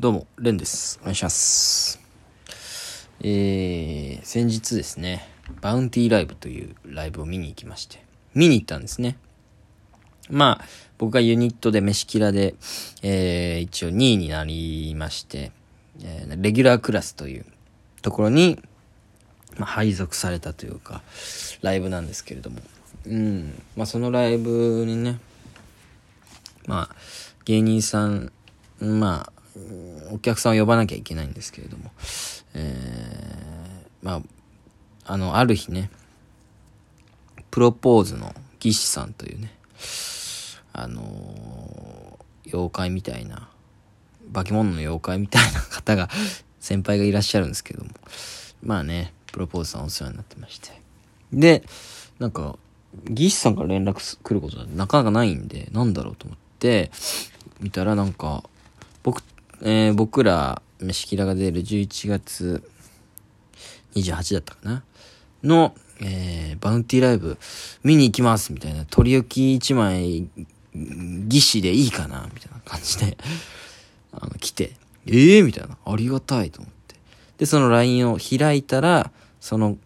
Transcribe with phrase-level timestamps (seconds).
[0.00, 0.98] どうも、レンです。
[1.02, 2.00] お願いします。
[3.20, 5.24] えー、先日ですね、
[5.60, 8.04] バウンティーライブというライブを見に行きまして、
[8.34, 9.16] 見に行ったんですね。
[10.28, 10.64] まあ、
[10.98, 12.56] 僕がユニットで飯キラで、
[13.04, 15.52] えー、一応2位になりまして、
[16.02, 17.46] えーレギュラークラスという
[18.02, 18.60] ところに、
[19.58, 21.02] まあ、配属されたというか、
[21.62, 22.60] ライブなんですけれども、
[23.06, 25.20] うん、まあ、そのライブにね、
[26.66, 26.96] まあ、
[27.44, 28.32] 芸人さん、
[28.80, 29.43] まあ、
[30.12, 31.90] お客さんを呼ばなきゃいけないんですけれども、
[32.54, 35.90] えー、まあ、あの、ある日ね、
[37.50, 39.56] プロポーズの技師さんというね、
[40.72, 41.94] あのー
[42.46, 43.48] 妖怪みたいな、
[44.32, 46.08] 化け物の妖怪みたいな方が、
[46.60, 47.90] 先輩がいらっしゃるんですけども、
[48.62, 50.70] まあね、プロポーズさんお世話になってまして。
[51.32, 51.64] で、
[52.18, 52.56] なんか、
[53.10, 56.90] 技師さんから連絡来ることはなかなかないんで、なんだろうと思って、
[57.60, 58.44] 見たらなんか、
[59.02, 59.22] 僕、
[59.66, 62.62] えー僕ら、飯キラが出る11月
[63.94, 64.82] 28だったかな？
[65.42, 67.38] の、えーバウンティーライブ
[67.82, 70.28] 見に行きますみたいな、取り置き1枚、
[70.74, 72.28] 技師でいいかな？
[72.34, 73.16] みたいな感じで、
[74.12, 74.76] あの、来て、
[75.06, 76.96] ええー、みたいな、ありがたいと思って。
[77.38, 79.78] で、その LINE を開いたら、その、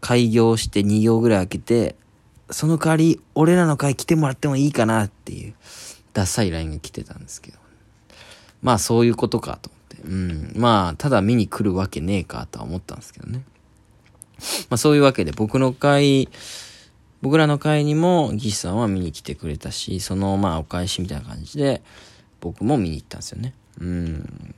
[0.00, 1.96] 開業して2行ぐらい開けて、
[2.48, 5.54] その代わり、俺らの会来てもらってもいいかなっていう、
[6.12, 7.63] ダサい LINE が来てたんですけど。
[8.64, 10.08] まあそういうことかと思って。
[10.08, 10.52] うん。
[10.56, 13.44] まあ、ただ見に来るわけねえかとは思ったんですけどね。
[14.70, 16.30] まあそういうわけで僕の会、
[17.20, 21.82] 僕らの会にも技師さんは見に来てくれたし、そのまあお返しみたいな感じで
[22.40, 23.52] 僕も見に行ったんですよね。
[23.78, 24.54] うん。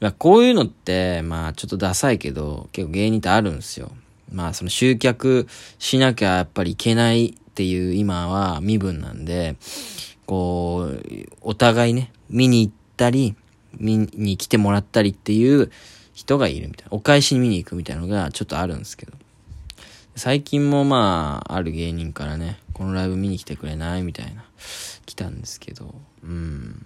[0.00, 3.92] まあこういうのって、まあちょっとダサいけど、結構芸人ってあるんですよ。
[4.32, 5.46] まあその集客
[5.78, 9.56] しなきゃやっぱりいけないっていう今は身分なんで、
[10.24, 11.02] こう、
[11.42, 13.34] お互いね、見に行ってたり、
[13.78, 15.70] 見に来てもらったりっていう
[16.12, 16.88] 人がいるみたいな。
[16.90, 19.12] お返しに見に行くみたいなのがちょっとあるんですけど。
[20.16, 24.44] 最近もまあ、ある芸人からね、このライブ見に来てくれないみたいな、
[25.06, 25.94] 来たんですけど、
[26.24, 26.84] うん。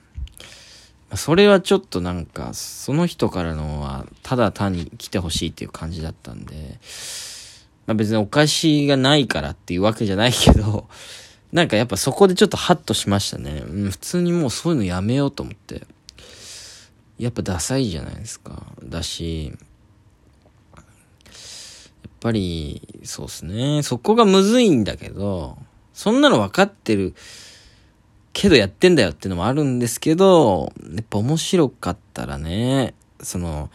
[1.14, 6.78] それはちょっとなんか、その人からのは、ただ単に来てほしいっていう感じだったんで、
[7.86, 10.86] まあ別にお返しがないからっていうわけじゃないけど、
[11.52, 13.62] なんかやっぱそこでちょっとハッとしましたね。
[13.66, 15.86] うん、普通にもうそういうのやめようと思って。
[17.22, 18.66] やっぱダサいじゃないですか。
[18.82, 19.52] だし、
[20.74, 20.82] やっ
[22.18, 23.82] ぱり、そうですね。
[23.84, 25.56] そこがむずいんだけど、
[25.94, 27.14] そんなの分かってる
[28.32, 33.70] けどやってんだよっていうのもあるんですけど、やっぱ面白かったらね、その、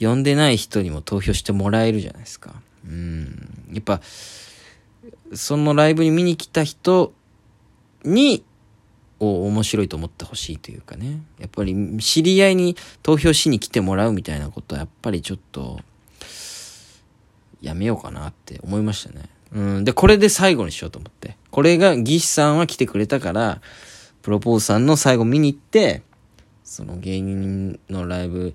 [0.00, 2.62] 呼んでない人にも投票してもらえるじゃないですか。
[2.86, 3.68] うん。
[3.74, 4.00] やっぱ、
[5.34, 7.12] そのライブに見に来た人
[8.04, 8.42] に、
[9.20, 11.20] を面白いと思ってほしいというかね。
[11.38, 15.80] やっぱり知り合いに投票しに来てもらうみたいなことはやっぱりちょっと、
[17.60, 19.28] やめようかなって思いましたね。
[19.52, 19.84] うん。
[19.84, 21.36] で、これで最後にしようと思って。
[21.50, 23.60] これが、技師さんは来てくれたから、
[24.22, 26.02] プロポーズさんの最後見に行って、
[26.64, 28.54] その芸人のライブ、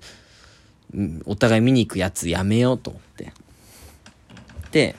[1.26, 3.32] お互い見に行くやつやめようと思って。
[4.72, 4.96] で、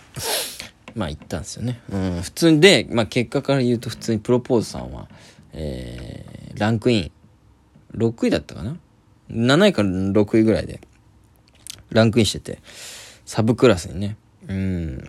[0.95, 1.79] まあ行ったんですよね。
[1.89, 5.07] うん、普通で、まあ結果から言うと普通にプロポーズさんは、
[5.53, 7.11] えー、ランクイン、
[7.95, 8.77] 6位だったかな
[9.29, 10.81] ?7 位から6位ぐらいで、
[11.89, 12.59] ランクインしてて、
[13.25, 15.07] サブクラスにね、うん、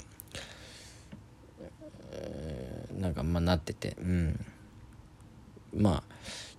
[2.13, 4.45] えーなんかまあなってて、うん。
[5.77, 6.03] まあ、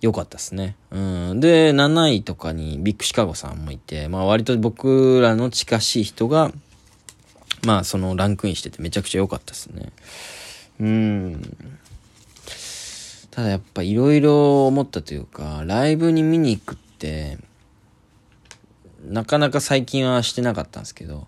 [0.02, 0.76] 良かったですね。
[0.92, 1.00] う
[1.34, 1.40] ん。
[1.40, 6.52] で、7位とかにビッグシカゴさんもいて、まあ割と僕らの近しい人が、
[7.66, 9.92] まあそのランクインしててめちゃくちゃ良かったですね。
[10.80, 11.78] うん。
[13.32, 17.38] ただやっぱいろいろ思ったというか、ライブに見に行くって、
[19.06, 21.28] なかなか最近はしてなかったんですけど、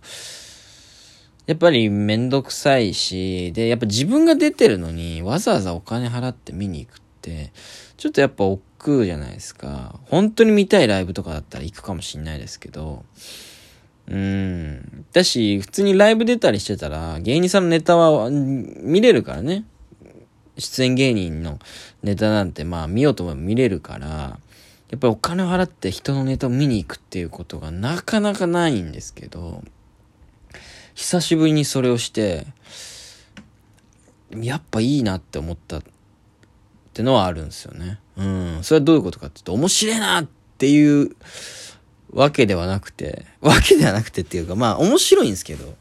[1.47, 7.51] やっぱりめんどくさいし、で、やっぱ自分が出てるのにわざわざお金払って見に行くって、
[7.97, 9.99] ちょっとやっぱ億劫じゃないですか。
[10.05, 13.05] 本当に見たいライブとかだったら行くかもしんないですけど、
[14.07, 15.05] うん。
[15.13, 19.65] だし、普通にライブ出たりしてたら、芸人さんのネタは見れるからね。
[20.61, 21.59] 出演芸人の
[22.03, 29.63] ネタなんてまあ見ようと思えば見れるから、やっぱりお金を払って人のネタを見に行くっていうことがなかなかないんですけど、
[30.93, 32.45] 久しぶりにそれをして、
[34.35, 35.83] やっぱいいなって思ったっ
[36.93, 37.99] てのはあるんですよね。
[38.17, 38.59] うん。
[38.63, 41.15] それはどういうことかっていうと、面白いなっていう
[42.11, 45.75] わけではなくて、わけではなくてっていうか、まあ面白いんですけど、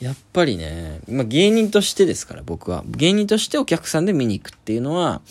[0.00, 2.84] やっぱりね、まあ芸人としてですから僕は。
[2.86, 5.22] 芸人としてお客さんで見に行くっていうのは、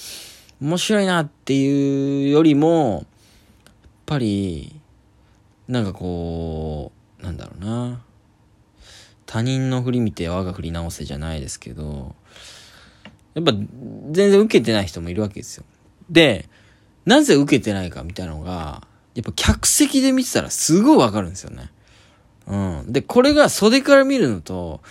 [0.61, 3.05] 面白いなっていうよりも、やっ
[4.05, 4.79] ぱり、
[5.67, 8.01] なんかこう、なんだろうな。
[9.25, 12.15] 他人の振り見て我が振り直せじゃないですけど、
[13.33, 15.65] やっぱ全然受けてない人もいるわけですよ。
[16.09, 16.47] で、
[17.05, 21.69] なぜ受けてないかみたいなのが、やっぱ客席で見てたらすごいわかるんですよね。
[22.47, 22.91] うん。
[22.91, 24.81] で、これが袖から見るのと、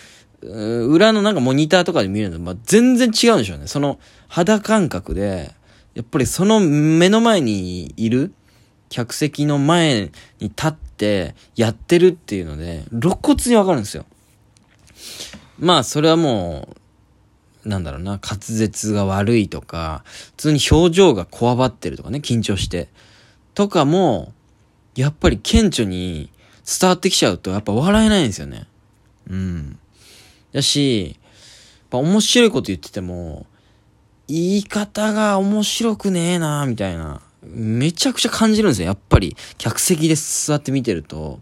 [0.42, 3.66] 裏のなんかモニターとかで見るのと、まあ、全然違うんでしょうね。
[3.66, 3.98] その
[4.28, 5.54] 肌感覚で、
[5.94, 8.32] やっぱりその目の前にいる
[8.88, 10.10] 客席の前
[10.40, 14.04] に立ってやってるっていうので、露骨にわかるんですよ。
[15.58, 16.68] まあ、それはも
[17.64, 22.88] う、なんだろうな、滑舌が悪いとか、普通に表情がこわばってるとかね、緊張して。
[23.54, 24.32] とかも、
[24.96, 26.28] やっぱり顕著に
[26.66, 28.66] 伝わってきちゃうと、やっぱ笑えないんですよね。
[29.28, 29.78] うん。
[30.52, 33.46] だし、やっぱ面白いこと言ってても、
[34.26, 37.20] 言い方が面白くねえなみたいな。
[37.42, 38.86] めちゃくちゃ感じるんですよ。
[38.86, 41.40] やっぱり、客席で座って見てると。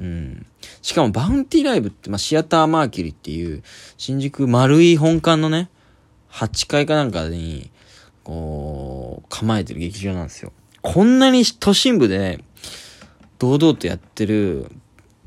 [0.00, 0.46] うん。
[0.82, 3.62] しかも、バウンティーライブって、まあ、シアターマーキュリーっていう、
[3.96, 5.70] 新宿丸い本館のね、
[6.32, 7.70] 8階かなんかに、
[8.24, 10.52] こう、構えてる劇場なんですよ。
[10.82, 12.42] こんなに都心部で、
[13.38, 14.70] 堂々とやってる、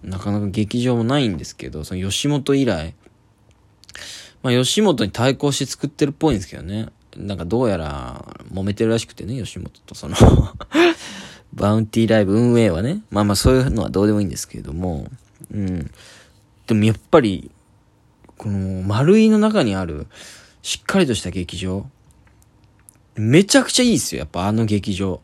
[0.04, 2.96] なかなか劇場もないんですけど、その吉本以来、
[4.44, 6.88] まあ、吉本に対抗して作ってるっぽいんですけどね。
[7.16, 10.16] なんかどうやら揉めてるらしくてね、吉本とその
[11.54, 13.02] バウンティーライブ運営はね。
[13.12, 15.08] まあまあそういうのはどうでもいいんですけれども。
[15.54, 15.92] うん。
[16.68, 17.52] でもやっぱり、
[18.38, 20.08] この丸いの中にある
[20.62, 21.86] しっかりとした劇場。
[23.16, 24.19] めちゃくちゃいいですよ。
[24.19, 25.22] やっぱあの劇場。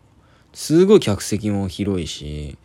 [0.57, 2.57] すごい客席も広いし。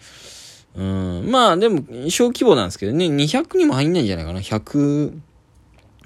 [0.74, 1.30] うん。
[1.30, 3.04] まあでも小規模なんですけどね。
[3.04, 4.40] 200人も入んないんじゃないかな。
[4.40, 5.12] 100、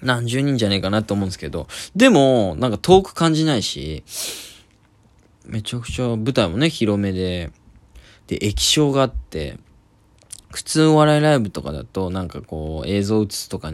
[0.03, 4.03] 何十人じゃねえかなと思うんですけど、でも、なんか遠く感じないし、
[5.45, 7.53] めちゃくちゃ舞台もね、広めで、
[8.27, 9.57] で、液晶があって、
[10.51, 13.71] 普通お笑いライブとかだと、なんかこう、映像映すとか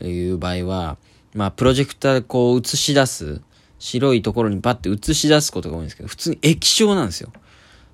[0.00, 0.96] いう場合は、
[1.34, 3.42] まあ、プロジェクターでこう映し出す、
[3.78, 7.32] 白いところにバッて映し出すことが多いんですけど、普通に液晶なんですよ。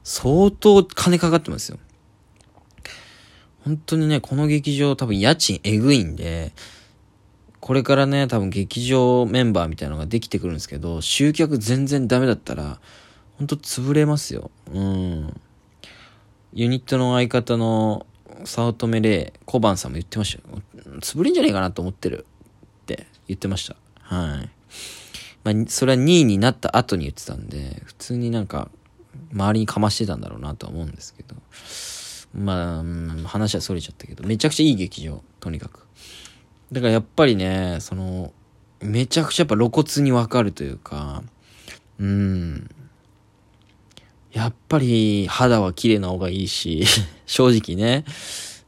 [0.03, 1.79] 相当金かかってますよ。
[3.65, 6.53] 本当にね、この劇場多分家賃えぐいんで、
[7.61, 12.79] これからね、多分劇場メンバーみたいなのができてくるんですけど、集客全然ダメだったら、
[13.39, 14.51] ほんと潰れますよ。
[14.71, 15.41] うん。
[16.53, 18.07] ユニットの相方の
[18.45, 20.63] 早乙女玲、小判さんも言ってましたよ。
[21.01, 22.27] 潰れんじゃねえかなと思ってる
[22.83, 23.77] って言ってました。
[24.03, 24.51] はい。
[25.45, 28.71] まあ、それは2位になった後に言ってたんで、普通になんか、
[29.33, 31.37] 周りにかましてたんだろうなとは思うんですけど。
[32.35, 35.87] まあ、話は逸れちゃったけど、めちゃくちゃいい劇場、とにかく。
[36.73, 38.33] だからやっぱりね、その、
[38.81, 41.23] めちゃくちゃやっぱ露骨にわかるというか、
[42.01, 42.69] うん。
[44.33, 46.85] やっぱり肌は綺麗な方がいいし、
[47.27, 48.05] 正直ね。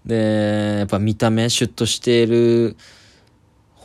[0.05, 2.76] で、やっぱ見た目、シュッとしてる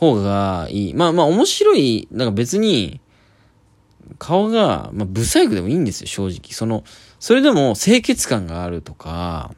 [0.02, 0.94] 方がいい。
[0.94, 3.00] まあまあ面白い、なんか別に、
[4.18, 6.52] 顔が、まあ、ブサイクでもいいんですよ、正直。
[6.52, 6.82] その、
[7.20, 9.54] それでも清潔感があるとか、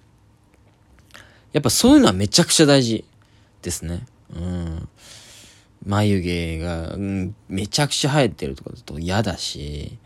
[1.53, 3.05] やっぱそういうのはめちゃくちゃ大事
[3.63, 4.05] ですね。
[4.35, 4.89] うん。
[5.87, 9.99] 眉毛が、うん、めちゃくちゃ生えてるとかだと嫌だし、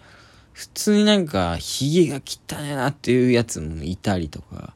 [0.52, 4.74] 普通になんか、髭が汚いなっていうやつもいたりとか、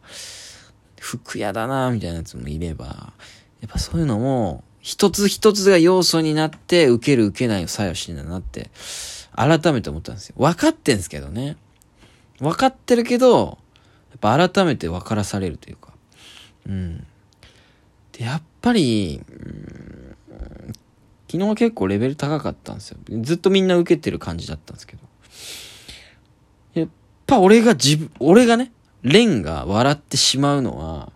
[0.99, 3.13] 服屋だなみたいなやつもいれば、
[3.61, 8.71] やっぱそういうのも、一つ一つが要素になって、受ける受けないを作用してんだなって、
[9.35, 10.35] 改めて思ったんですよ。
[10.39, 11.57] 分かってんすけどね。
[12.41, 13.59] 分かってるけど、
[14.11, 15.93] やっぱ改めて分からされるというか。
[16.67, 17.07] うん。
[18.13, 19.23] で、やっぱり、
[21.29, 22.99] 昨日は結構レベル高かったんですよ。
[23.23, 25.03] ずっとみんな受けてる感じだったんですけど。
[26.75, 26.89] やっ
[27.27, 28.73] ぱ俺が自分、俺がね、
[29.03, 31.13] レンが笑ってしまうのは、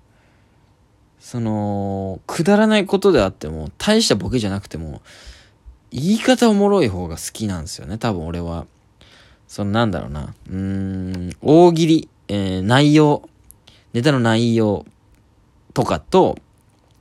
[1.26, 5.02] その、くだらないことであっても、大したボケじゃなくても、
[5.90, 8.64] 言い方おもろい方が好きなんですよね、多分俺は。
[9.48, 10.32] そのなんだろうな。
[10.48, 13.28] うーん、大喜利、えー、内容、
[13.92, 14.86] ネタの内容
[15.74, 16.38] とかと、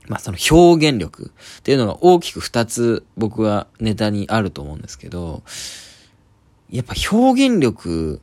[0.08, 5.44] まあその表現力っていうのが大きく二つ僕はネタにあると思うんですけど、
[6.72, 8.22] やっぱ表現力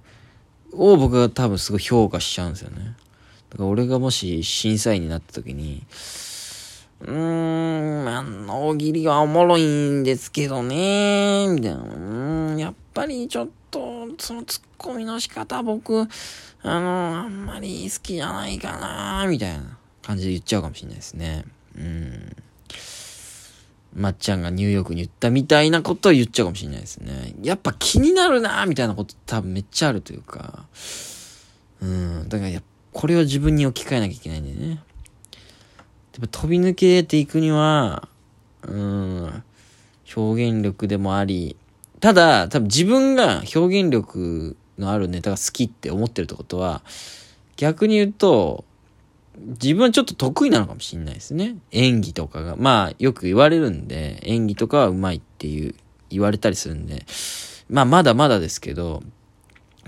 [0.73, 2.97] を僕は多分すごい評価しちゃうんですよね。
[3.53, 5.83] だから俺がもし審査員になった時に、
[7.03, 11.83] うーん、あの大喜利はおもろいんですけどね、みたいな。
[11.83, 16.07] うん、やっぱりちょっと、そのツッコミの仕方僕、あ
[16.81, 21.45] の、あんまり好きじゃないかな、みたいな感じで言っちゃうかもしれないですね。
[21.77, 22.37] うん。
[23.95, 27.35] まっちゃんがニューヨークに言ったみたいなことを言っちゃうかもしれないですね。
[27.43, 30.65] やっぱ気になるなみたいなこと多分めっちゃあるというか、
[31.83, 32.29] うん。
[32.29, 34.83] だからや、これを自分に置き換えなきゃいけないんだよね。
[36.13, 38.09] でも飛び抜けていくには、
[38.63, 39.43] うん、
[40.15, 41.57] 表現力でもあり、
[42.01, 46.83] ただ、多分自分が表現力のあるネタが好きって思ってるってことは、
[47.57, 48.65] 逆に言うと、
[49.39, 51.57] 自分はちょっと得意なのかもしれないですね。
[51.71, 52.57] 演技とかが。
[52.57, 55.75] まあ、よく言われるんで、演技とかはうまいっていう、
[56.11, 57.07] 言われたりするんで、
[57.71, 59.03] まあ、まだまだですけど、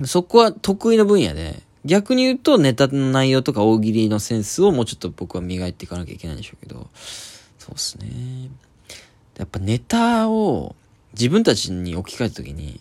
[0.05, 6.89] そこは得意な分野で、逆に言うとネタの内容とか大喜利のセンスをもうちょっと僕は磨いていかなきゃいけないんでしょうけど、
[7.59, 8.51] そうですね。
[9.37, 10.75] やっぱネタを
[11.13, 12.81] 自分たちに置き換えた時に、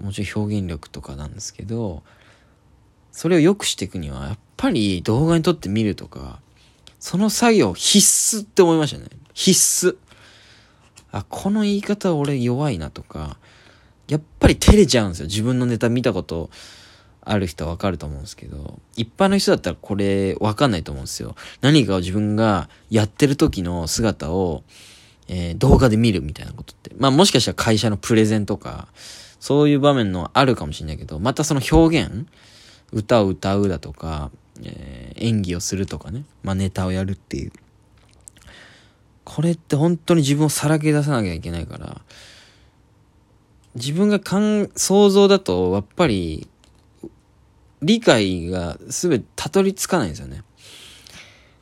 [0.00, 2.02] もちろん表現力とかなんですけど、
[3.12, 6.40] それを良くしていくには、やっぱり動画に撮ってみるとか、
[6.98, 9.08] その作業必須って思いましたね。
[9.34, 9.96] 必須。
[11.12, 13.38] あ、この言い方俺弱いなとか、
[14.08, 15.26] やっぱり照れちゃうんですよ。
[15.26, 16.50] 自分のネタ見たこと
[17.28, 21.34] ある人はわかると思うんですけど、一般の人だったらこれわかんないと思うんですよ。
[21.60, 24.62] 何かを自分がやってる時の姿を、
[25.28, 26.92] えー、動画で見るみたいなことって。
[26.96, 28.86] まあもしかしたら会社のプレゼンとか、
[29.40, 32.28] そういう場面のあるかもしれないけど、またその表現
[32.92, 34.30] 歌を歌うだとか、
[34.62, 36.24] えー、演技をするとかね。
[36.44, 37.52] まあネタをやるっていう。
[39.24, 42.00] これって本当に自分をさらけ出さなきゃいけないから、
[43.74, 46.48] 自分がかん、想像だと、やっぱり、
[47.82, 50.42] 理解がすべてたどり着かないんですよね。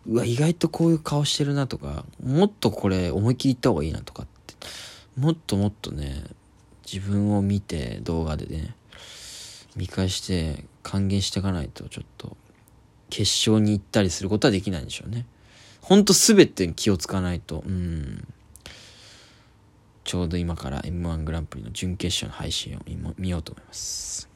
[0.07, 4.55] うわ、意外とこういう顔してるなとか、もっとこれ思い切り言った方がいいなとかって、
[5.17, 6.25] もっともっとね、
[6.85, 8.75] 自分を見て動画でね、
[9.77, 12.37] 見返して還元していかないとちょっと
[13.11, 15.27] 決勝に行ったりすることはできないんでしょうね。
[15.81, 18.27] ほんと全てに気をつかないと、うん。
[20.05, 22.81] ちょうど今から M1 グランプリの準決勝の配信を
[23.17, 24.34] 見ようと思います。